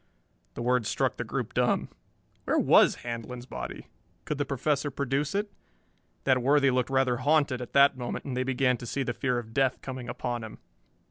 The 0.55 0.63
words 0.63 0.89
struck 0.89 1.17
the 1.17 1.23
group 1.23 1.53
dumb. 1.53 1.87
Where 2.45 2.57
was 2.57 3.03
Handlon's 3.05 3.45
body? 3.45 3.85
Could 4.25 4.39
the 4.39 4.45
Professor 4.47 4.89
produce 4.89 5.35
it? 5.35 5.51
That 6.23 6.41
worthy 6.41 6.71
looked 6.71 6.89
rather 6.89 7.17
haunted 7.17 7.61
at 7.61 7.73
that 7.73 7.95
moment, 7.99 8.25
and 8.25 8.35
they 8.35 8.41
began 8.41 8.77
to 8.77 8.87
see 8.87 9.03
the 9.03 9.13
fear 9.13 9.37
of 9.37 9.53
death 9.53 9.79
coming 9.83 10.09
upon 10.09 10.43
him. 10.43 10.57